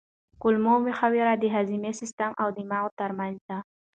کولمو 0.41 0.73
محور 0.87 1.13
د 1.41 1.45
هاضمي 1.55 1.91
سیستم 2.01 2.31
او 2.41 2.47
دماغ 2.57 2.85
ترمنځ 2.99 3.35
دی. 3.47 3.57